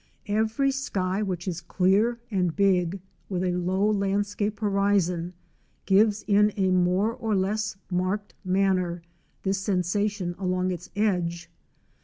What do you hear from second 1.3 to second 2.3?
is clear